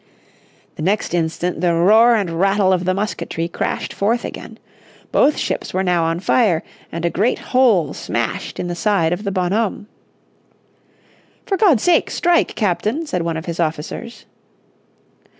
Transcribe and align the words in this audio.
The 0.77 0.81
next 0.81 1.13
instant 1.13 1.61
the 1.61 1.75
roar 1.75 2.15
and 2.15 2.39
rattle 2.39 2.73
of 2.73 2.85
the 2.85 2.93
musketry 2.95 3.47
crashed 3.47 3.93
forth 3.93 4.25
again. 4.25 4.57
Both 5.11 5.37
ships 5.37 5.75
were 5.75 5.83
now 5.83 6.05
on 6.05 6.19
fire, 6.19 6.63
and 6.91 7.05
a 7.05 7.11
great 7.11 7.37
hole 7.53 7.93
smashed 7.93 8.59
in 8.59 8.65
the 8.67 8.73
side 8.73 9.13
of 9.13 9.25
the 9.25 9.31
Bonhomme. 9.31 9.85
"For 11.45 11.55
God's 11.55 11.83
sake, 11.83 12.09
strike, 12.09 12.55
Captain," 12.55 13.05
said 13.05 13.21
one 13.21 13.37
of 13.37 13.45
his 13.45 13.59
officers. 13.59 14.25